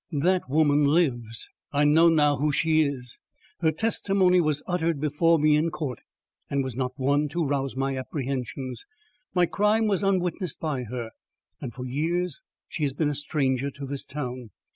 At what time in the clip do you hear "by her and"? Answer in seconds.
10.59-11.71